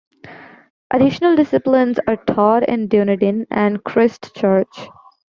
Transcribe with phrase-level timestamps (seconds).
[0.89, 4.87] Additional disciplines are taught in Dunedin and Christchurch.